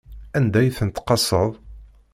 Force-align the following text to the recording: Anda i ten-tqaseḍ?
Anda 0.37 0.59
i 0.63 0.69
ten-tqaseḍ? 0.77 1.51